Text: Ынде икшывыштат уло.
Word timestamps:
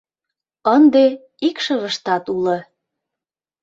Ынде 0.75 1.05
икшывыштат 1.47 2.25
уло. 2.35 2.57